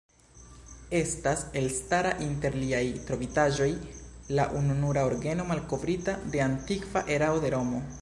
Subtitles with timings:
[0.99, 3.69] Estas elstara inter liaj trovitaĵoj
[4.41, 7.89] la ununura orgeno malkovrita de antikva erao de Romo.